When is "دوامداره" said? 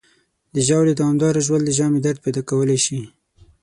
0.99-1.43